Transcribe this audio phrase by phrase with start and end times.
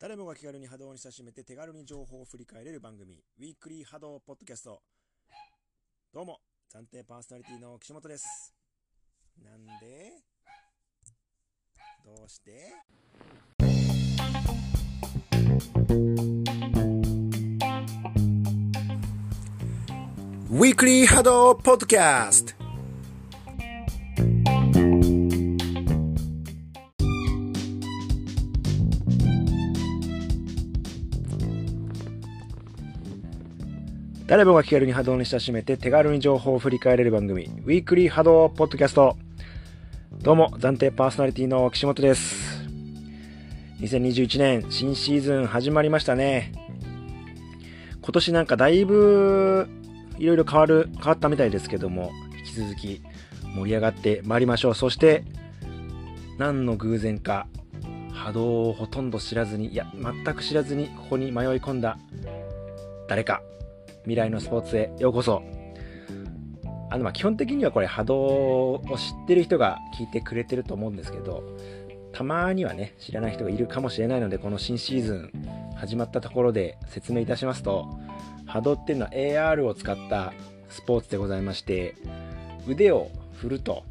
[0.00, 4.80] 誰もが気軽に波動に親しめて手軽に情報を振り返れる番組、ウィークリー波動ポッドキャスト。
[6.14, 6.40] どうも、
[6.74, 8.54] 暫定パーソナリティの岸本です。
[9.44, 10.22] なんで？
[12.02, 12.72] どうして？
[20.50, 22.59] ウィークリー波動ポッドキャスト
[34.30, 39.16] 誰もが気軽に波動に親しめて手軽に情報を振り返れる番組、ウィークリー波動ポッドキャスト。
[40.22, 42.64] どうも、暫定パーソナリティの岸本です。
[43.80, 46.52] 2021年新シーズン始まりましたね。
[48.00, 49.68] 今年なんかだいぶ
[50.16, 53.02] いろいろ変わる、変わったみたいですけども、引き続き
[53.56, 54.74] 盛り上がってまいりましょう。
[54.76, 55.24] そして、
[56.38, 57.48] 何の偶然か、
[58.12, 61.98] 波動をほとんど知らずに、いや、全く知らずにここに迷い込んだ
[63.08, 63.42] 誰か。
[64.10, 65.40] 未来のスポーツへようこそ。
[66.90, 71.44] あのま基本的にはこれ波動を知ってる人が聞いてくれてると思うんですけど、
[72.12, 75.32] たまにはね、知らない人がいるかもしれないので、この新シーズン
[75.76, 77.86] 始まったところで説明いたしますと、
[78.46, 80.32] 波動っていうのは AR を使った
[80.68, 81.94] スポーツでございまして、
[82.66, 83.84] 腕を振ると、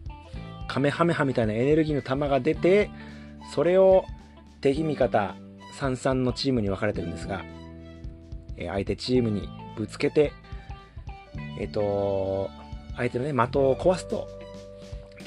[0.67, 2.89] カメハメハみたいなエネルギーの玉が出て、
[3.55, 4.03] それを
[4.59, 5.37] 敵味方
[5.79, 7.41] 33のチームに分かれてるんですが、
[8.67, 10.33] 相手チームにぶつけて、
[11.59, 12.49] えっ、と、
[12.97, 14.27] 相手のね、的を壊すと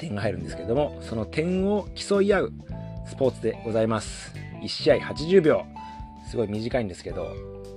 [0.03, 2.53] 点が入るんですけども、その点を競い合う
[3.07, 4.33] スポーツでございます。
[4.61, 5.65] 1試合80秒。
[6.29, 7.27] すごい短いんですけど、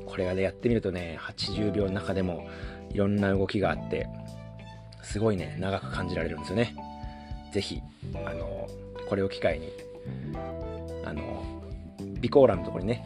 [0.07, 2.49] これがね、やってみるとね、80秒の中でも
[2.91, 4.09] いろんな動きがあって、
[5.03, 6.75] すごいね、長く感じられるんですよね。
[7.53, 7.81] ぜひ、
[8.25, 8.67] あの、
[9.09, 9.71] これを機会に、
[11.05, 11.43] あの、
[12.17, 13.05] 備考欄のところにね、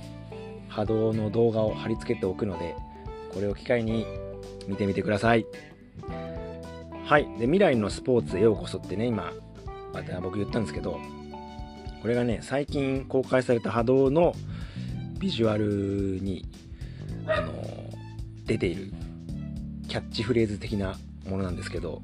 [0.68, 2.74] 波動の動画を貼り付けておくので、
[3.32, 4.06] これを機会に
[4.66, 5.46] 見てみてください。
[7.04, 7.24] はい。
[7.38, 9.32] で、未来のスポーツへようこそってね、今、
[10.22, 11.00] 僕言ったんですけど、
[12.00, 14.34] これがね、最近公開された波動の
[15.18, 16.46] ビジュアルに、
[17.26, 17.52] あの、
[18.46, 18.92] 出ている
[19.88, 20.96] キャッチフレーズ的な
[21.28, 22.00] ものなんですけど、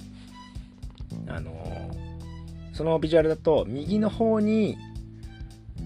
[1.28, 1.90] あの、
[2.72, 4.76] そのビジュアルだと、右の方に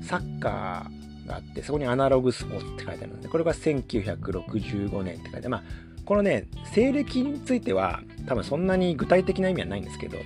[0.03, 1.00] サッカー
[1.31, 5.49] があって、そこにアナログスポーツって書いてあるので、これが1965年って書いて。
[5.49, 5.63] まあ、
[6.05, 10.19] このね、西暦については、多分そんなに具体的な意味はないんですけど、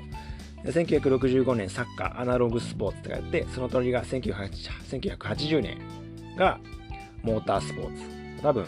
[0.65, 5.79] 1965年サッカーアナログスポーツって書いてあって、その鳥が1980年
[6.37, 6.59] が
[7.23, 8.43] モータースポーツ。
[8.43, 8.67] 多分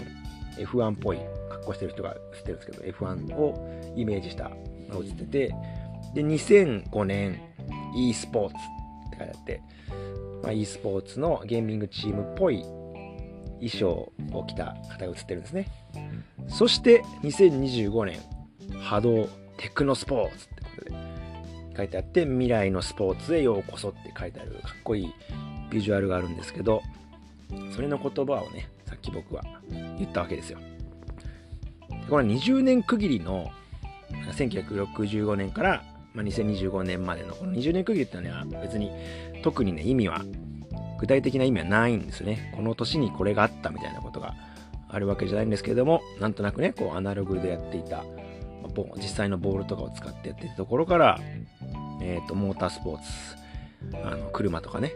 [0.59, 1.19] F1 っぽい
[1.51, 4.51] 格好してる人が知ってるんですけど、F1 をイメージした
[4.91, 5.55] のを映ってて、
[6.15, 7.41] で、2005年
[7.97, 9.63] e スポーツって書いてあって、
[10.43, 12.63] まあ、e スポーツのゲーミングチームっぽい
[13.59, 15.67] 衣装を着た方が写ってるんですね。
[16.49, 18.21] そして2025年
[18.81, 20.97] 波動テクノスポーツってことで
[21.77, 25.15] 書いてあって未来のスポーツへようこそって書いてあるかっこいい
[25.71, 26.83] ビジュアルがあるんですけど
[27.75, 29.43] それの言葉をねさっき僕は
[29.99, 30.59] 言ったわけですよ。
[31.89, 33.51] でこれ20年区切りの
[34.33, 35.83] 1965年から、
[36.15, 38.91] 2025年までのこの20年区切りっていうのは別に
[39.47, 40.25] 特にね意味は
[40.99, 42.53] 具体的な意味はないんですよね。
[42.57, 44.35] この年にこれがあったみたいなことが
[44.89, 48.03] あるわけじゃないんですけれども、なんとなくね、こうアナログでやっていた、ま
[48.65, 51.21] あボ実際のボールとかを使ってやっていたところから、
[52.03, 53.07] えっ、と、モータースポーツ、
[54.05, 54.95] あの、車とかね、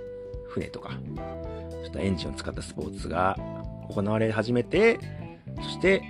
[0.48, 0.90] 船とか、
[1.70, 3.38] そういったエンジンを使ったスポーツが
[3.88, 4.98] 行われ始めて、
[5.62, 6.02] そして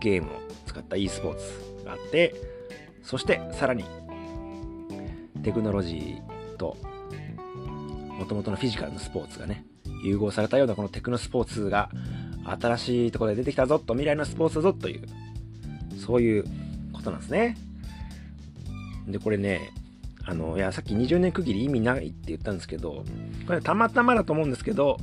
[0.00, 0.32] ゲームを
[0.66, 2.34] 使った e スポーツがあって、
[3.04, 3.84] そしてさらに
[5.44, 6.76] テクノロジーと
[8.18, 9.64] 元々のフィジカルのスポーツがね、
[10.04, 11.90] 融合されたようなこのテクノスポーツが
[12.44, 15.06] 新しいところで出てきたぞと、未来のスポーツだぞという、
[15.98, 16.44] そういう
[16.92, 17.56] ことなんですね。
[19.06, 19.70] で、これね、
[20.24, 23.04] あの、いや、さっき20年区切り意味ないって言ったんですけど、
[23.46, 24.98] これたまたまだと思うんですけど、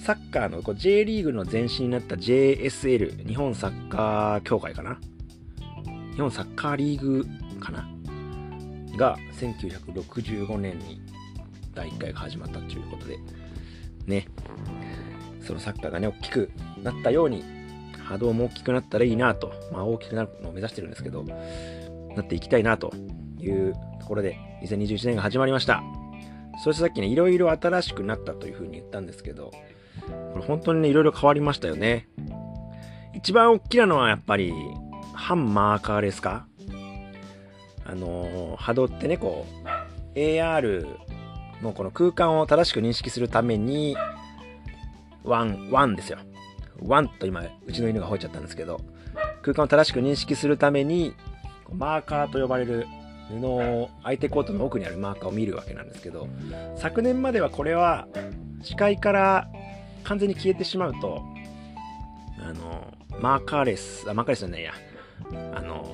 [0.00, 4.98] サッカーのこう J リーグの前身になった JSL、日本サッカー協会かな？
[6.14, 7.26] 日本サッカーリーグ
[7.60, 7.88] かな？
[8.96, 11.00] が1965年に
[11.76, 13.18] 第1回が始まったということで、
[14.06, 14.26] ね、
[15.40, 16.50] そのサッカーがね、大きく
[16.82, 17.44] なったように、
[18.02, 21.22] 波動も大きくなったらいいなと、まあ大きくなるのを目指してるんですけど、
[22.16, 22.92] なっていきたいなと
[23.38, 25.82] いうところで、2021年が始まりました。
[26.64, 29.50] そしてさっきね、いろいろ新しくなったというふうに言ったんですけど、
[30.32, 32.08] これ本当にね、いろいろ変わりましたよね。
[33.14, 34.54] 一番大きなのはやっぱり、
[35.12, 36.46] 反マーカーレス化
[37.86, 39.46] あのー波動ってね、こ
[40.14, 40.86] う、AR
[41.62, 43.96] のこの空間を正しく認識するために、
[45.24, 46.18] ワン、ワンですよ。
[46.80, 48.80] ワンと今、うちの犬が吠えちゃったんですけど、
[49.42, 51.14] 空間を正しく認識するために、
[51.72, 52.86] マーカーと呼ばれる
[53.28, 56.28] 布を相手コートの奥にあるマーカーを見るわけなんですけど、
[56.76, 58.06] 昨年まではこれは
[58.62, 59.48] 視界から
[60.04, 61.24] 完全に消えてしまうと、
[62.38, 64.72] あの、マーカーレス、あ、マーカーレスじゃないや、
[65.54, 65.84] あの、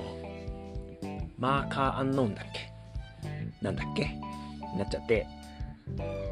[1.39, 2.71] マーカーアンノーンだっけ？
[3.61, 4.03] なんだっけ？
[4.03, 5.25] になっちゃって、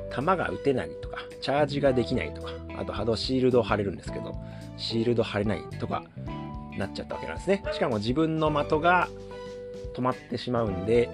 [0.09, 4.35] 弾が撃てないとか、チャージができないとか、あと波動シールドを貼れるんですけど、
[4.77, 6.03] シールド貼れないとか
[6.77, 7.63] なっちゃったわけなんですね。
[7.71, 9.09] しかも自分の的が
[9.95, 11.09] 止まってしまうんで、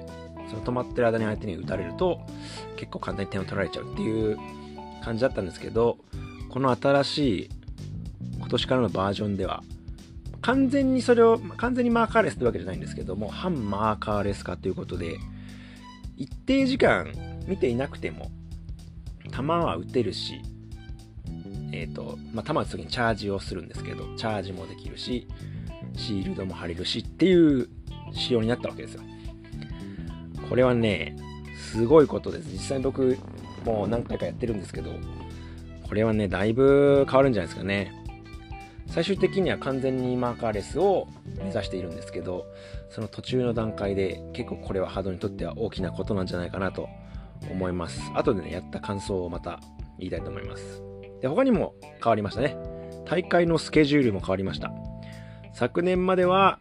[0.50, 2.22] その止まってる間に相手に撃たれると、
[2.76, 4.38] 結構簡単に点を取られちゃうっていう
[5.04, 5.98] 感じだったんですけど、
[6.50, 7.50] この新しい
[8.38, 9.64] 今年からのバージョンでは、
[10.42, 15.18] 完全にそれを、完全にマーカーレスってわけじゃないんですけども、反マーカーレス化ということで、
[16.16, 17.12] 一定時間
[17.48, 18.32] 見ていなくても、
[19.28, 20.42] 弾は撃てるし、
[21.72, 25.28] えっ、ー、と、まあ、弾撃つ時にチャージをするんですけど、チャージもできるし、
[25.96, 27.70] シールドも貼れるしっていう
[28.14, 29.02] 仕様になったわけですよ。
[30.50, 31.16] これはね、
[31.72, 32.52] すごいことです。
[32.52, 33.18] 実際に僕、
[33.66, 34.92] もう何回かやってるんですけど、
[35.88, 37.92] これはね、だいぶ変わるんじゃないですかね。
[38.88, 41.08] 最終的には完全にマーカーレスを
[41.38, 42.46] 目指しているんですけど、
[42.90, 46.88] その途中の段階で結構これはハードにとっては大きなことなんじゃないかなと
[47.52, 48.00] 思います。
[48.14, 49.60] 後でね、やった感想をまた
[50.00, 50.82] 言いたいと思います。
[51.22, 51.74] で、他にも
[52.04, 52.58] 変わりましたね。
[53.06, 54.72] 大会のスケジュールも変わりました。
[55.54, 56.60] 昨年までは、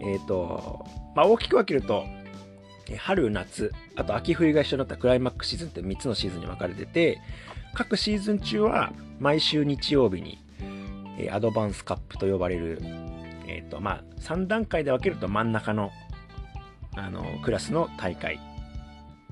[0.00, 0.84] えっ、ー、と、
[1.14, 2.04] まあ、大きく分けると、
[2.96, 7.20] 春、夏、あと秋冬が一緒になったクライマックスシーズンって3つのシーズンに分かれてて、
[7.74, 10.38] 各シーズン中は毎週日曜日に、
[11.18, 12.78] えアドバンスカップと呼ばれる、
[13.46, 15.90] えっ、ー、と、まあ、3段階で分けると真ん中の、
[16.96, 18.40] あの、クラスの大会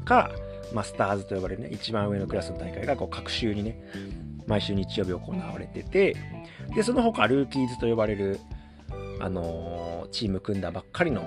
[0.05, 0.31] か、
[0.73, 3.79] マスターズと呼ばれるね、一番上のクラスの大会が、こう、各週にね、
[4.47, 6.17] 毎週日曜日行われてて、
[6.75, 8.41] で、その他、ルーキーズと呼ばれる、
[9.21, 11.23] あのー、チーム組んだばっかりの、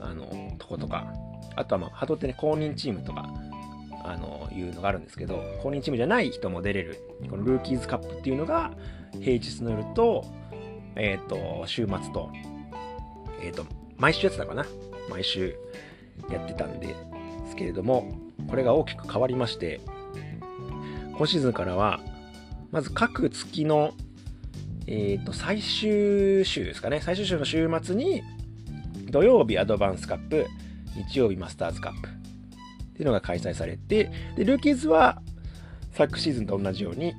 [0.00, 1.12] あのー、とことか、
[1.56, 3.32] あとはまあ、ハトってね、公認チームとか、
[4.04, 7.00] あのー、いうのがあるんですけど、公認チームじゃない人も出れる、
[7.30, 8.72] このルーキーズカップっていうのが、
[9.20, 10.24] 平日の夜と、
[10.96, 12.30] えっ、と、週末と、
[13.42, 13.64] えっ、と、
[13.96, 14.66] 毎週やってたかな
[15.08, 15.56] 毎週
[16.30, 16.94] やってたんで
[17.54, 18.12] すけれども、
[18.48, 19.80] これが大きく変わりまして、
[21.16, 22.00] 今シーズンからは、
[22.72, 23.94] まず各月の、
[24.86, 27.00] えっ、と、最終週ですかね。
[27.00, 28.22] 最終週の週末に、
[29.10, 30.46] 土曜日アドバンスカップ、
[31.08, 32.12] 日曜日マスターズカップっ
[32.94, 35.22] ていうのが開催されて、で、ルーキーズは
[35.92, 37.14] 昨シーズンと同じように、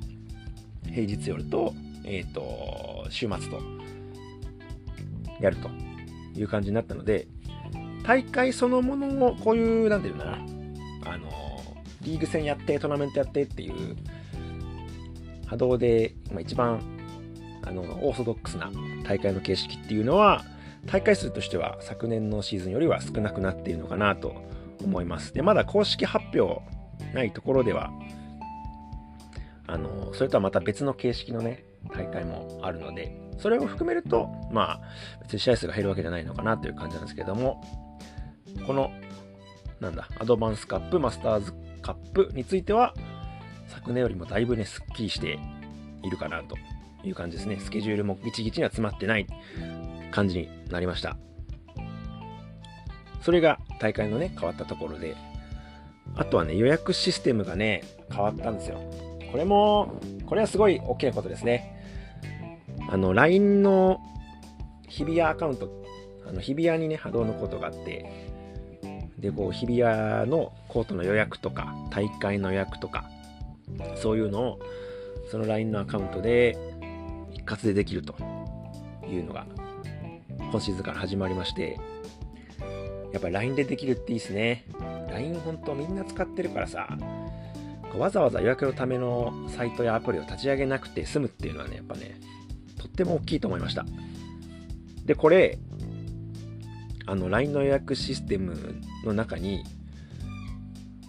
[0.84, 1.74] 平日夜と、
[2.04, 3.60] えっ、ー、と、週末と、
[5.40, 5.68] やると
[6.38, 7.26] いう感じになったので、
[8.06, 10.32] 大会そのものを、こういう、なんていうんだな、
[11.06, 11.28] あの、
[12.02, 13.96] リーグ戦やって、トーナメントやってっていう、
[15.46, 16.80] 波動で、まあ、一番、
[17.62, 18.70] あの、オーソドックスな
[19.04, 20.44] 大会の形式っていうのは、
[20.86, 24.34] 大会数としては昨年のシーズンよりは少なくなっているのかなと
[24.84, 25.34] 思います。
[25.34, 26.62] で、まだ公式発表
[27.12, 27.90] ないところでは、
[29.66, 34.80] あの、それとはまた別の形式のね、大会もあるので、それを含めると、まあ、
[35.22, 37.60] 別に試合数が減るわけじゃないのかなという感じなんですけども、
[38.66, 38.90] この、
[39.80, 41.52] なんだ、アドバンスカップ、マスターズ
[41.82, 42.94] カップについては、
[43.68, 45.38] 昨年よりもだいぶね、スッキリして
[46.02, 46.56] いるかなと
[47.04, 47.58] いう感じですね。
[47.60, 49.26] スケジュールもギチギチには詰まってない
[50.10, 51.16] 感じになりました。
[53.22, 55.16] それが大会のね、変わったところで、
[56.14, 58.80] あとはね、予約システムがね、変わったんですよ。
[59.32, 61.76] これも、これはすごい大きなことですね。
[62.88, 64.00] あの、LINE の
[64.88, 65.68] 日比谷アカウント、
[66.28, 68.35] あの日比谷にね、波動のコートがあって、
[69.18, 73.10] で、こう、日比谷のコートの予約とか、大会の予約とか、
[73.96, 74.60] そういうのを、
[75.30, 76.56] その LINE のアカウントで
[77.32, 78.14] 一括でできると
[79.08, 79.46] いうのが、
[80.38, 81.78] 今シーズンから始まりまして、
[83.12, 84.64] やっぱ LINE でできるっていいですね。
[85.10, 86.96] LINE 本当みんな使ってるからさ、
[87.96, 92.20] わざわざ予約のためのサイトやアプリを立ち上げなくて済むっていうのはね、やっぱね、
[92.78, 93.86] とっても大きいと思いました。
[95.06, 95.58] で、これ、
[97.06, 99.64] あの、LINE の予約システムの中に、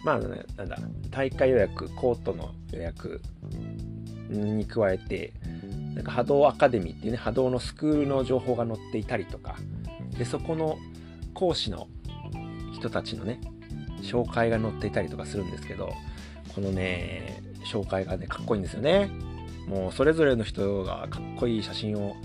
[0.04, 0.78] まあ、ね、なんだ、
[1.10, 3.22] 大会予約、コートの予約
[4.30, 5.34] に加えて、
[5.96, 9.56] なんか波動アカデミーっていうね、波動のスクールの情報が載っていたりとか、
[10.18, 10.78] で、そこの
[11.34, 11.88] 講師の
[12.74, 13.42] 人たちのね、
[14.02, 15.92] 紹介が載っていたりとかするんですけど、
[16.54, 19.10] このね、紹介がね、かっこいいんですよね。
[19.68, 22.16] もうそれぞれの人がかっこいい写真を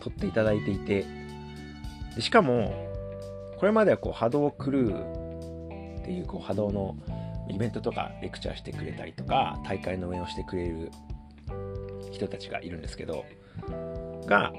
[0.00, 1.04] 撮っていただいていて、
[2.14, 2.89] でしかも、
[3.60, 6.96] これまではこう波動クルーっていうこう波動の
[7.50, 10.90] イベントとかレクチャーしてくれたりとか、大会の応援をしてくれる
[12.10, 13.26] 人たちがいるんですけど
[14.24, 14.50] が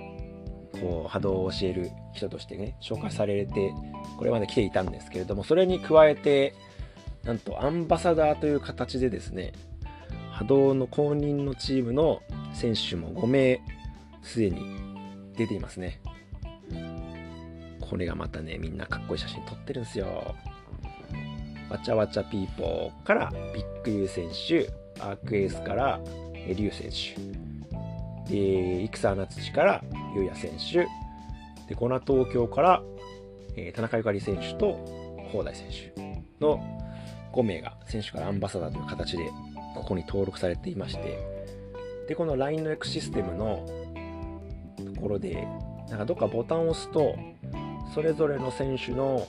[0.74, 3.74] こう波動を教える人としてね紹介されて
[4.18, 6.54] これまで来ていたんですけれどもそれに加えて
[7.24, 9.54] なんとアンバサダーという形でですね
[10.32, 12.22] 波動の公認のチームの
[12.54, 13.62] 選手も5名
[14.22, 14.64] すでに
[15.36, 16.00] 出ていますね。
[17.82, 20.36] これがまたねみんなかっこいい写真撮ってるんですよ。
[21.70, 24.70] わちゃわちゃピーポーからビッグユー選手
[25.00, 26.00] アークエースから
[26.34, 27.42] リュウ選手。
[28.30, 29.84] で戦夏地から
[30.16, 30.88] ゆうや選手。
[31.68, 32.84] でコナ東京から、
[33.56, 36.12] えー、田中ゆかり選手と広大選手。
[36.42, 36.60] の
[37.34, 39.30] 5名が選手からアンバサダーという形で
[39.76, 41.42] ここに登録されていまして。
[42.08, 43.66] でこの LINE のエクシステムの
[44.96, 45.48] ところで
[45.90, 47.16] なんかどっかボタンを押すと
[47.94, 49.28] それぞれの選手の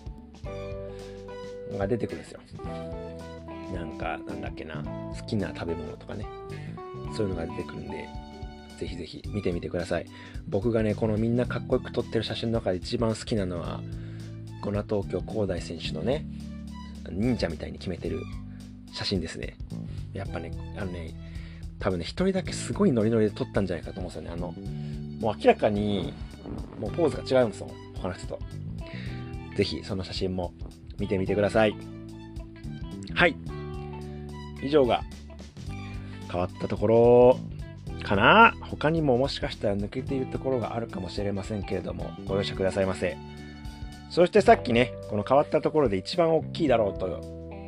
[1.79, 2.41] が出てくるんですよ。
[3.75, 4.83] なんかなんだっけな。
[4.83, 6.27] 好きな食べ物とかね。
[7.17, 8.09] そういうのが出てくるんで
[8.79, 10.07] ぜひぜひ見てみてください。
[10.49, 13.81] 僕がねこのみんなかっこよく撮ってる写真の中で一番好きなのは
[14.63, 16.25] ゴナ東京広大選手のね
[17.11, 18.23] 忍者みたいに決めてる
[18.93, 19.57] 写真ですね。
[20.13, 21.15] やっぱねあのね
[21.79, 24.31] 多分ね一人だけすごいノリノリで撮ったんじゃないかと思うんですよね。
[24.31, 24.53] あの
[25.21, 26.13] もう明らかに
[26.79, 27.71] もうポーズが違うんですよ。
[28.03, 28.39] 他の人と。
[29.57, 30.53] ぜひその写真も
[30.99, 31.77] 見てみてください。
[33.15, 33.37] はい。
[34.63, 35.03] 以上が
[36.31, 37.39] 変わったところ
[38.03, 38.55] かな。
[38.61, 43.17] 他にももしかしたら抜けているところがあるかもしれませんけれどもご容赦くださいませ。
[44.11, 47.21] そしてさっきねこの変わったところで一番大きいだろうと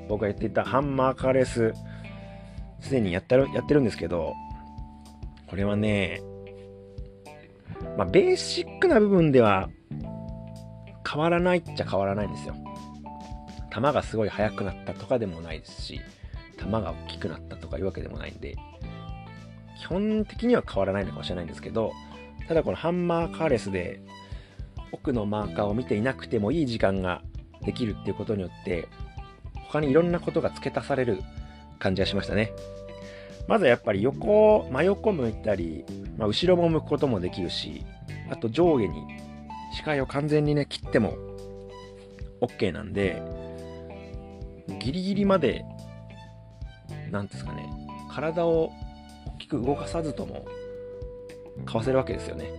[0.09, 1.73] 僕が言っていたハンマーカーレース
[2.81, 4.35] すでにやってるやってるんですけど
[5.47, 6.21] これはね
[7.97, 9.71] まあベーシックな部分では
[11.09, 12.55] 変わらないっちゃ変わらないんですよ。
[13.75, 16.01] 球がすごい速くなったとかでもないですし
[16.57, 18.57] 球が大きくなったとかいうわけでもないんで
[19.81, 21.93] 基本的には変わらないのかもしれないんですけど
[22.47, 24.01] ただこのハンマーカーレスで
[24.93, 27.23] 奥のマーカーを見ていなくてもいい時間が
[27.65, 28.89] できるっていうことによって
[29.69, 31.21] 他にいろんなことが付け足される
[31.81, 32.53] 感じがしましたね。
[33.49, 35.85] まずはやっぱり横真横向いたり、
[36.17, 37.85] まあ、後ろも向くこともできるし
[38.31, 39.05] あと上下に
[39.75, 41.17] 視界を完全にね切っても
[42.41, 43.23] OK なんで
[44.81, 45.65] ギリギリまで
[47.11, 47.69] 何ですかね
[48.11, 48.73] 体を
[49.27, 50.47] 大きく動かさずとも
[51.65, 52.53] かわせるわけですよね。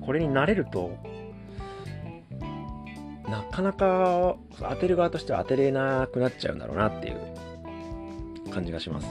[0.00, 0.96] これに慣れると
[3.28, 9.06] なかなか当てる側としては当てれなくなっちゃうんだろうなっていう感じがします。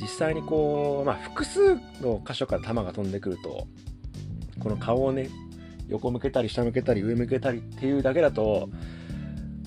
[0.00, 3.66] 実際にこう、まあ、複数の箇所から球が飛んでくると
[4.60, 5.28] この顔をね
[5.88, 8.68] 横向けたり下向けたり上向けたりっていうだけだと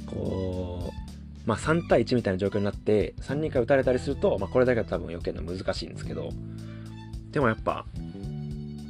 [0.06, 6.30] こうまあ3対1みたいな状況になって3人から打たれたりすると、まあ、これだけは多分余計な難しいんですけど
[7.32, 7.86] でもやっぱ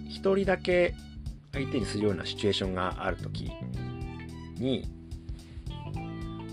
[0.09, 0.93] 1人だけ
[1.53, 3.51] 相手にするようなシチュエーションがある時
[4.57, 4.87] に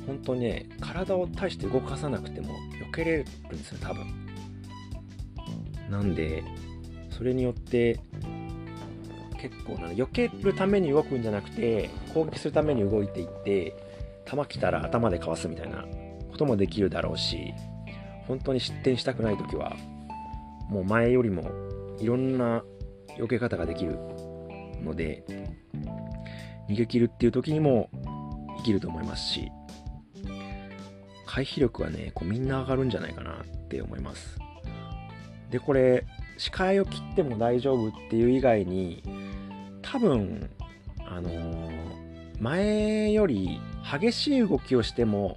[0.07, 2.55] 本当にね体を大して動かさなくても
[2.90, 4.07] 避けれるんですよ多分。
[5.90, 6.45] なんで
[7.11, 7.99] それによって
[9.40, 13.75] 結構な避けるために動くんじゃなくて攻撃するために動いていって
[14.26, 15.85] 球来たら頭でかわすみたいな
[16.30, 17.54] こともできるだろうし
[18.26, 19.76] 本当に失点したくない時は
[20.68, 21.50] もう前よりも
[21.99, 22.62] いろんな
[23.18, 23.99] 避け方ができる
[24.83, 25.25] ので
[26.68, 27.88] 逃げ切るっていう時にも
[28.59, 29.50] 生きると思いますし
[31.26, 34.38] 回避力はねこうみんな上がるんじゃないかなって思います。
[35.50, 36.04] でこれ
[36.37, 39.02] 視界を切っても大丈夫っていう以外に
[39.90, 40.50] 多分
[41.07, 41.71] あのー、
[42.40, 45.37] 前より激しい動きをしても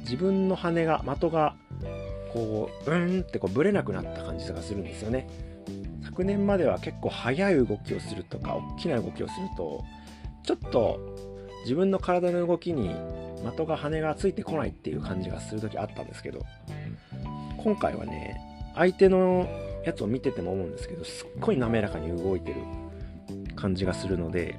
[0.00, 1.54] 自分の羽が的が
[2.32, 5.28] こううんってこうブレなくなった感じがするんですよね。
[6.04, 9.84] 昨年までは結構速い動きをするとか大きな動きをすると
[10.44, 11.00] ちょっと
[11.62, 12.94] 自分の体の動きに
[13.56, 16.40] 的が羽がついてこないっていう感じがする時あったんですけど
[17.58, 18.40] 今回はね
[18.74, 19.48] 相手の
[19.84, 22.56] やつを見てても思うんですけどすっごい滑らかに動いてる。
[23.56, 24.58] 感じがするので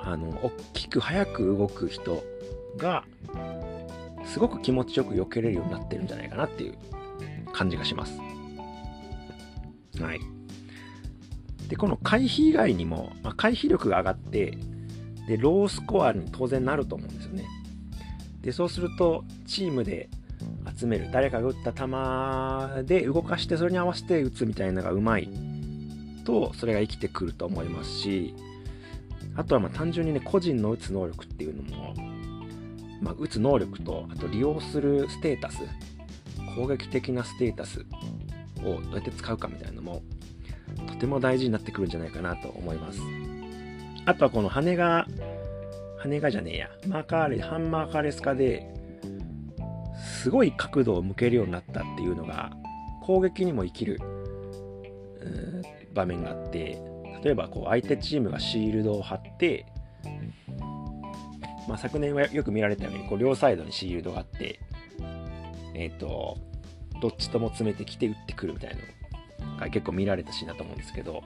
[0.00, 2.22] あの大きく速く動く人
[2.76, 3.04] が
[4.26, 6.74] すごく気持ちよく避けれるようになってるんじゃないかなっていう
[7.52, 8.18] 感じがします。
[10.00, 10.20] はい。
[11.68, 14.58] で、この回避以外にも、まあ、回避力が上がって、
[15.28, 17.44] で、ロースコアに当然なると思うんですよね。
[18.42, 20.10] で、そうすると、チームで
[20.78, 25.28] 集める、誰かが打った球で動かしてそれに合わせて打つみたいなのがうまい
[26.24, 28.34] とそれが生きてくると思いますし
[29.36, 31.94] あとはま単純にね個人の打つ能力っていうのも、
[33.00, 35.58] まあ、打つ能力とあと利用するステータス
[36.56, 37.84] 攻撃的なステータス
[38.60, 40.02] をどうやって使うかみたいなのも
[40.86, 43.00] とても大事になってくるんじゃないかなと思います。
[44.06, 45.06] あとはこの羽が
[45.98, 48.70] 羽がじゃねえやマーカーレハンマーカーレス化で
[50.22, 52.52] すごい角度を向けるようになったっていうのが
[53.02, 53.98] 攻撃にも生きる
[55.94, 56.78] 場面があって
[57.22, 59.66] 例えばこう相手チームがシールドを張って
[61.68, 64.60] まあ、昨年はよく見られたようにこう両サイドにシールドがあって
[65.74, 66.38] えっ、ー、と
[67.00, 68.76] どっちとも詰めてきて打ってくるみたいな
[69.46, 71.22] のが結構見られたシーンだと思うんですけど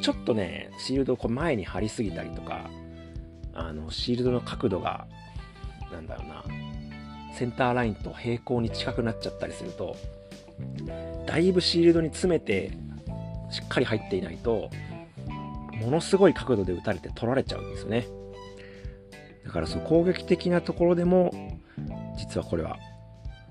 [0.00, 2.70] ちょっとねシールドをこう前に張りすぎたりとか
[3.54, 5.06] あのシールドの角度が
[5.92, 6.44] なんだろうな
[7.34, 9.96] センターラインと平行に近くなっちゃったりすると
[11.26, 12.70] だいぶシールドに詰めて
[13.50, 14.70] しっかり入っていないと
[15.80, 18.06] ものすごい角度で打たれて取られちゃうんですよね。
[19.44, 21.32] だからその攻撃的なところでも
[22.16, 22.78] 実はこれは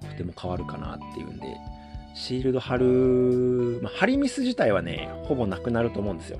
[0.01, 1.57] とても変わるかなっていうんで
[2.15, 6.39] シールド貼る、まあ、貼りミス自体はねほぼなくなると思うんですよ。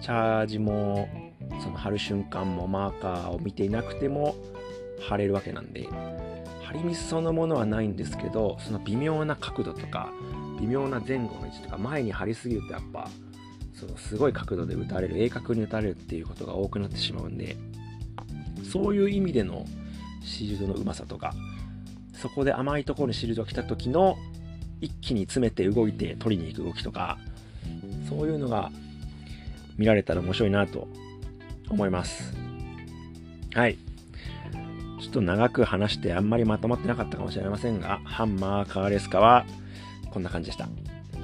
[0.00, 1.08] チャージも
[1.62, 4.34] その貼る瞬間もマーカーを見ていなくても
[5.08, 5.88] 貼れるわけなんで
[6.64, 10.12] 貼りミスそのものはないんですけどその微妙な角度とか
[10.62, 13.08] 微妙な前後の位置とか前に貼りすぎるとやっぱ
[13.74, 17.56] そのすごい角度で打たれる鋭角に打たれるっていうことが多くなってしまうんで
[18.62, 19.66] そういう意味での
[20.22, 21.34] シールドのうまさとか
[22.14, 24.16] そこで甘いところにシールドが来た時の
[24.80, 27.18] 一気に詰めて動いて取りに行く動きとか
[28.08, 28.70] そういうのが
[29.76, 30.86] 見られたら面白いなと
[31.70, 32.34] 思います。
[33.54, 33.78] はい。
[35.00, 39.44] ちょっと長く話してあんまりまとまってなかったかもしれませんがハンマーカーレスカは
[40.12, 40.68] こんな感じでした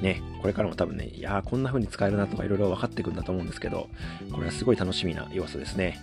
[0.01, 3.89] ね、これからも多分ね、いやーこんな風に使えるなとかいろいろ分かってくるんだと思うんですけど、
[4.33, 5.99] これはすごい楽しみな要素ですね。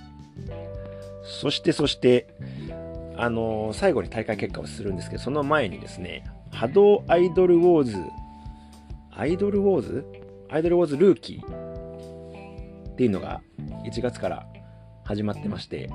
[1.24, 2.28] そしてそして、
[3.16, 7.98] あのー、最後に大会結果をするんですけど、その前にですね、波動アイドルウォーズ、
[9.12, 10.06] アイドルウォーズ？
[10.50, 13.42] アイドルウォーズルーキーっていうのが
[13.86, 14.46] 1月から
[15.04, 15.90] 始まってまして、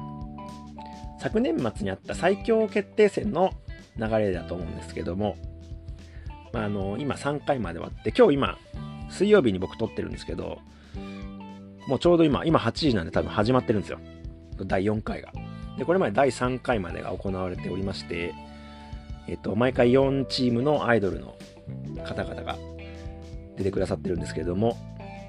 [1.21, 3.53] 昨年末にあった最強決定戦の
[3.97, 5.37] 流れだと思うんですけども、
[6.53, 8.59] まあ、あの今3回まで終わって、今日今、
[9.11, 10.59] 水曜日に僕撮ってるんですけど、
[11.87, 13.99] もうちょうど今、今8時なんで多分始まってるんですよ。
[14.67, 15.33] 第4回が。
[15.79, 18.35] で、これまで第3回までが行われておりまして、
[19.29, 21.37] えっと、毎回4チームのアイドルの
[22.05, 22.59] 方々が
[23.57, 24.77] 出てくださってるんですけれども、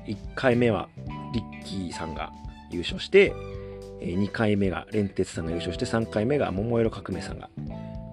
[0.08, 0.90] 1回目は
[1.34, 2.32] リッキーさんが
[2.70, 3.34] 優勝して、
[4.02, 7.50] 2回目が連鉄さんが優勝して、3回目が桃色革命さんが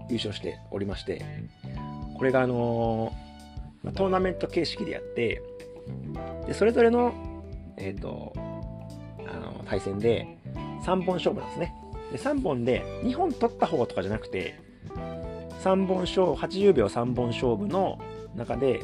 [0.09, 1.25] 優勝しておりまして、
[2.19, 5.41] これがあのー、トーナメント形式でやって、
[6.47, 7.15] でそれぞれの、
[7.77, 10.39] え、ー、と、あの対戦で
[10.85, 11.75] 3本勝負なんですね。
[12.13, 14.59] で3本で2本取った方とかじゃなくて
[15.63, 17.99] 3本勝負80秒3本勝負の
[18.35, 18.81] 中で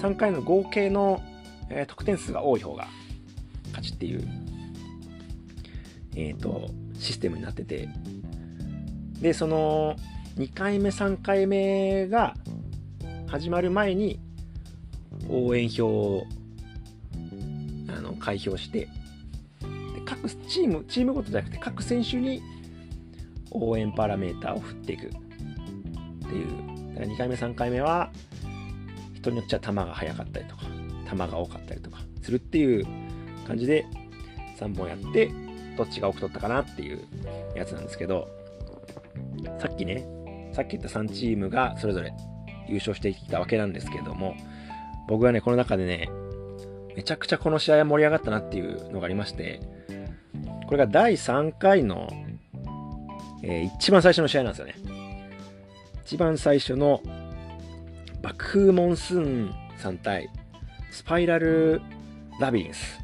[0.00, 1.22] 3回の合計の、
[1.70, 2.88] えー、得点数が多い方が
[3.70, 4.28] 勝ちっていう、
[6.16, 7.88] えーと、システムになってて
[9.20, 9.96] でその
[10.36, 12.34] 2回目3回目が
[13.32, 14.20] 始まる前に
[15.30, 16.26] 応援票を
[17.88, 18.88] あの開票して
[20.04, 22.42] 各チーム、チームごとじゃなくて各選手に
[23.50, 25.16] 応援パラメーターを振っていくって
[26.34, 26.92] いう。
[26.94, 28.12] だから2回目、3回目は
[29.14, 30.64] 人によっちゃ球が速かったりとか、
[31.10, 32.86] 球が多かったりとかするっていう
[33.46, 33.86] 感じで
[34.58, 35.32] 3本やって、
[35.78, 37.02] どっちが多く取ったかなっていう
[37.56, 38.28] やつなんですけど、
[39.58, 40.06] さっきね、
[40.52, 42.12] さっき言った3チームがそれぞれ
[42.72, 44.34] 優勝してきたわけなんですけども、
[45.08, 46.08] 僕はね、この中でね、
[46.96, 49.60] めちゃくちゃこの試合は盛り上がったなっていうのがありまして、
[50.66, 52.08] これが第3回の、
[53.42, 54.74] えー、一番最初の試合なんですよね。
[56.04, 57.02] 一番最初の
[58.22, 60.28] 爆風モンスーンさん対
[60.90, 61.80] スパイラル
[62.38, 63.00] ラビリンス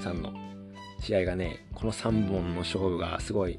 [0.00, 0.32] さんの
[1.00, 3.58] 試合がね、この3本の勝負がすごい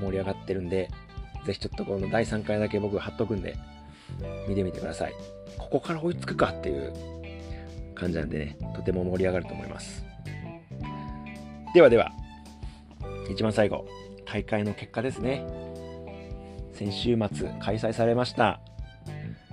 [0.00, 0.90] 盛り上がってるんで、
[1.44, 3.56] ぜひちょっとこの第3回だけ僕貼っとくんで、
[4.48, 5.14] 見てみてください。
[5.58, 6.92] ここから追いつくかっていう
[7.94, 10.04] 感じなんでね、とても盛り上がると思います。
[11.74, 12.12] ではでは、
[13.30, 13.86] 一番最後、
[14.24, 15.44] 大会の結果ですね。
[16.72, 18.60] 先週末開催されました、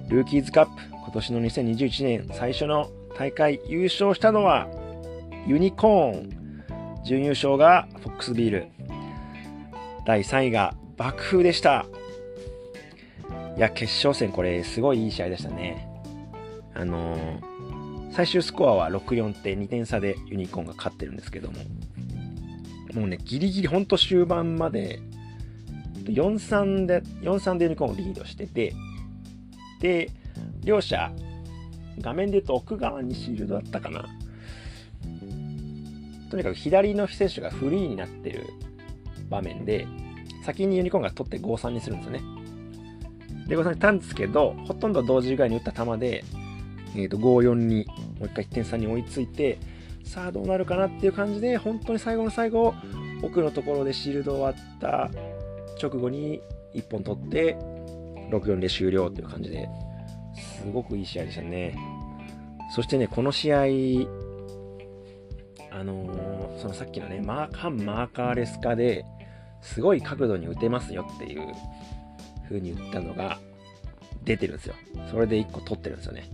[0.09, 4.67] ルーキーズカップ、今年の2021年最初の大会優勝したのは、
[5.47, 6.43] ユニコーン。
[7.03, 8.67] 準優勝がフォックスビール。
[10.05, 11.85] 第3位が爆風でした。
[13.55, 15.87] いや、決勝戦これすごいいい試合でしたね。
[16.73, 21.59] あのー、最終スコアは6-4って2点差でユニコーンが勝ってるんですけども、
[22.93, 24.99] もうね、ギリギリほんと終盤まで、
[26.05, 28.73] 4-3で、4-3でユニコーンをリードしてて、
[29.79, 30.09] で、
[30.63, 31.11] 両者、
[31.99, 34.05] 画面で言うと奥側にシールドだったかな。
[36.31, 38.47] とにかく左の選手がフリーになってる
[39.29, 39.87] 場面で、
[40.43, 42.32] 先にユニコーンが取って5-3にするんですよね。
[43.47, 46.23] で、5-3にしたんですけど、ほとんど同時ぐらいに打った球で、
[46.95, 47.85] えー、と5-4に
[48.19, 49.59] もう一回1点差に追いついて、
[50.03, 52.73] さあどうなるかなっていう感じで、本当に最後の最後、
[53.21, 55.09] 奥のところでシールド終わった
[55.81, 56.41] 直後に
[56.73, 57.57] 1本取って、
[58.29, 59.69] 6-4で終了っていう感じで、
[60.35, 61.77] すごくいい試合でしたね。
[62.75, 63.57] そしてね、この試合、
[65.71, 69.05] あのー、そのさっきのね、マー反マーカーレス化で
[69.61, 71.53] すごい角度に打てますよっていう
[72.53, 73.39] 風に言ったのが
[74.23, 74.75] 出てるんですよ。
[75.09, 76.29] それで1個取ってるんですよね。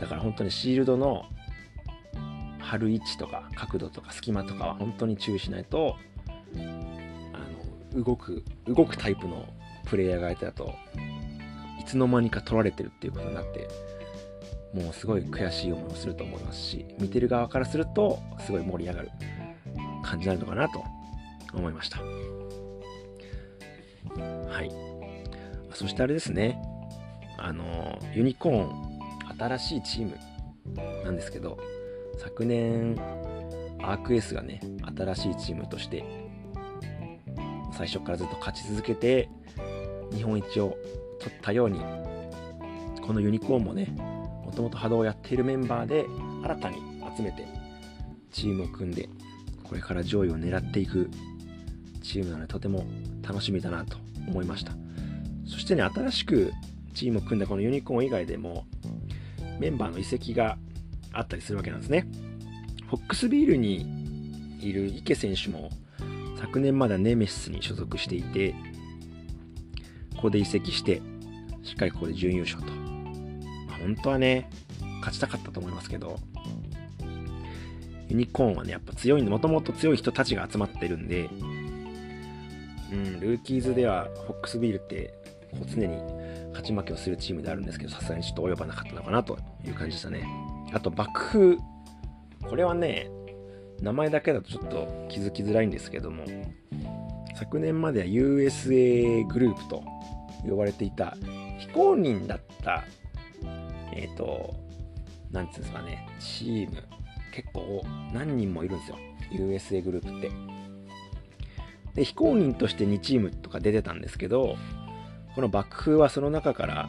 [0.00, 1.26] だから本当にシールドの
[2.58, 5.96] 貼る位置とか角度とか隙間とかは本当に注意しないと、
[6.56, 9.46] あの、動く、動くタイプの
[9.86, 10.74] プレイヤーが相手だと
[11.80, 13.68] いつの間にか取られてるっていうことになって
[14.72, 19.10] もうすごい悔しい思いをすると思いますし見てる側からするとすごい盛り上がる
[20.02, 20.82] 感じになるのかなと
[21.52, 21.98] 思いました
[24.48, 24.91] はい
[25.74, 26.62] そしてあれですね。
[27.38, 28.92] あのユニコーン
[29.38, 30.16] 新しいチーム
[31.04, 31.58] なんですけど
[32.18, 32.96] 昨年
[33.80, 34.60] アークエースがね
[34.96, 36.04] 新しいチームとして
[37.72, 39.28] 最初からずっと勝ち続けて
[40.12, 40.76] 日本一を
[41.18, 41.80] 取ったように
[43.04, 43.86] このユニコーンもね
[44.44, 46.06] もともと波動をやっているメンバーで
[46.44, 46.76] 新たに
[47.16, 47.44] 集めて
[48.30, 49.08] チームを組んで
[49.64, 51.10] これから上位を狙っていく
[52.02, 52.84] チームなのでとても
[53.22, 53.96] 楽しみだなと
[54.28, 54.81] 思いました。
[55.62, 56.52] してね新しく
[56.94, 58.66] チームを組んだこのユニコーン以外でも
[59.58, 60.58] メンバーの移籍が
[61.12, 62.06] あったりするわけなんですね
[62.88, 65.70] フォックスビールにいる池選手も
[66.38, 68.54] 昨年まだネメシスに所属していて
[70.22, 71.02] ここで移籍して、
[71.64, 72.70] しっかりここで準優勝と。
[72.70, 74.48] まあ、本当はね、
[75.00, 76.16] 勝ちたかったと思いますけど、
[78.08, 81.28] ユニコーンはね、やっぱ強いんで、もともと強い人たちが集まってるんで、
[82.92, 85.12] うん、ルーキーズではフォックスビールって
[85.66, 85.96] 常に
[86.50, 90.26] 勝ち負けをするチームであるんですけど、さすがにちょっと及ばなかったのかなという感じでしたね。
[90.72, 91.56] あと、爆風。
[92.48, 93.10] これはね、
[93.80, 96.24] 名前だけだとちょっと気づきづらいんですけども、
[97.34, 99.82] 昨年までは USA グループと
[100.48, 101.16] 呼ばれていた
[101.58, 102.84] 非公認だった
[103.92, 104.54] えっ、ー、と
[105.30, 106.82] なんつうんですかねチーム
[107.34, 108.98] 結構何人もいるんですよ
[109.32, 110.30] USA グループって
[111.94, 114.56] で非公認として2チームとか出てたんですけど
[115.34, 116.88] この爆風はその中から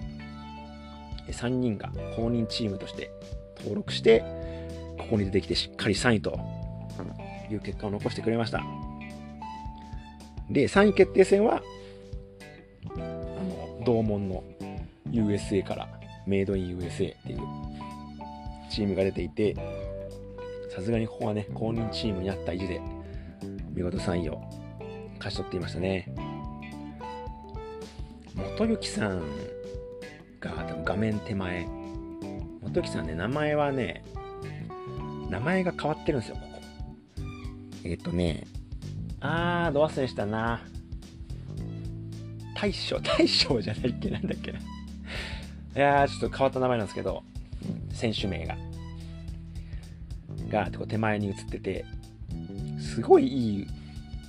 [1.28, 3.12] 3人が公認チームとして
[3.58, 4.24] 登録して
[4.98, 6.40] ここに出てきてしっかり3位と
[7.50, 8.64] いう結果を残してくれました。
[10.50, 11.62] で3位決定戦は
[12.96, 14.44] あの同門の
[15.10, 15.88] USA から
[16.28, 17.40] メイドイン USA っていう
[18.70, 19.56] チームが出ていて
[20.70, 22.82] さすがにここはね公認チームになった意地で
[23.72, 24.42] 見事3位を
[25.18, 26.14] 勝ち取っていましたね。
[28.36, 29.22] 元幸さん
[30.40, 31.68] が多分画面手前
[32.62, 34.04] 元幸さんね名前はね
[35.30, 36.62] 名前が変わってるんですよここ
[37.84, 38.46] えっ、ー、とね
[39.20, 40.62] あーど忘れしたな
[42.64, 44.60] 大将、大将じゃないっけなんだっけな。
[44.60, 44.62] い
[45.76, 47.24] やー、ちょっと変わった名前なんですけど、
[47.92, 48.56] 選手名が。
[50.50, 51.84] が、手前に映ってて、
[52.80, 53.68] すごいいい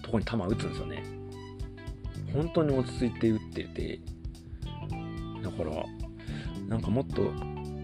[0.03, 1.14] とこに球打つんですよね。
[2.35, 4.01] 本当に落ち着いて打ってて、
[5.43, 5.85] だから、
[6.69, 7.33] なんかもっと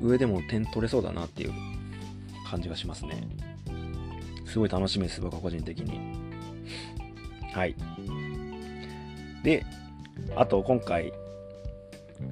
[0.03, 1.53] 上でも点取れそうだなっていう
[2.51, 3.29] 感じがしますね。
[4.47, 6.01] すごい楽しみです、僕は個人的に。
[7.53, 7.77] はい。
[9.45, 9.65] で、
[10.37, 11.13] あと今回、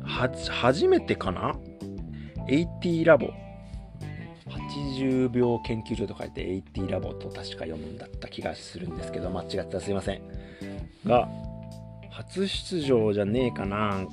[0.03, 1.57] は、初めてかな
[2.49, 3.29] ?AT ラボ。
[4.49, 10.23] 80秒研究所と書いて AT ラボと確か読むんだった気がするんですけど、間違ってたすいません。
[11.07, 11.29] が、
[12.19, 14.05] 初出場じゃねえかな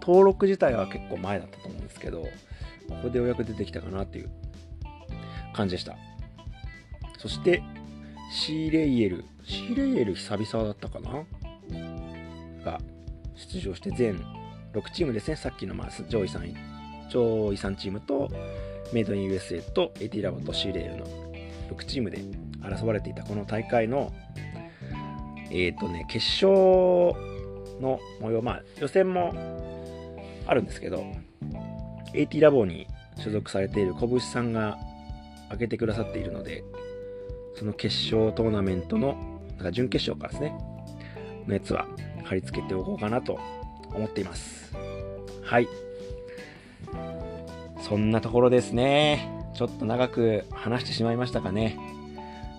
[0.00, 2.28] 登録自体は結構前だったと思うんですけど、こ
[3.04, 4.30] こでようやく出てきたかなっていう
[5.54, 5.96] 感じでした。
[7.18, 7.62] そして、
[8.32, 9.24] シーレイエル。
[9.44, 11.24] シーレイエル久々だったかな？
[12.64, 12.80] が
[13.36, 14.18] 出場して全
[14.72, 16.56] 6チームですね、さっきのまあ上位3位、
[17.10, 18.28] 上位3チームと、
[18.92, 21.06] メイドイン USA と AT ラボとシーレールの
[21.76, 22.18] 6チームで
[22.60, 24.12] 争われていたこの大会の、
[25.50, 26.48] えっ、ー、とね、決勝
[27.80, 29.34] の模様、まあ予選も
[30.46, 31.04] あるんですけど、
[32.14, 32.86] AT ラボに
[33.16, 34.78] 所属されている拳さんが
[35.46, 36.64] 挙げてくださっているので、
[37.56, 39.16] その決勝トーナメントの、
[39.56, 40.58] なんか準決勝からですね、
[41.46, 41.86] のやつは
[42.24, 43.38] 貼り付けておこうかなと
[43.94, 44.72] 思っています。
[45.42, 45.68] はい。
[47.82, 49.28] そんなところですね。
[49.54, 51.76] ちょっと長く話してしまいましたかね。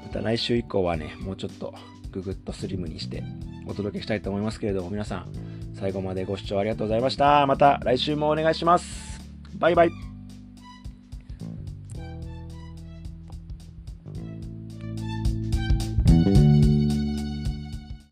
[0.03, 1.73] また来週以降はね、もうちょっと
[2.11, 3.23] ググッとスリムにして
[3.67, 5.31] お届けしたいと思いますけれども、皆さん
[5.73, 7.45] 最後までご視聴ありがとうございました。
[7.47, 9.21] また来週もお願いします。
[9.57, 10.10] バイバイ。